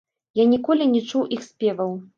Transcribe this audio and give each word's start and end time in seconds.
Я 0.39 0.45
ніколі 0.53 0.89
не 0.95 1.05
чуў 1.13 1.31
іх 1.39 1.49
спеваў. 1.51 1.99